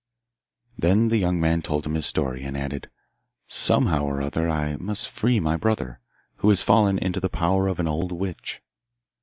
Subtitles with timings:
[0.79, 2.89] Then the young man told him his story, and added.
[3.45, 5.99] 'Somehow or other I must free my brother,
[6.37, 8.63] who has fallen into the power of an old witch.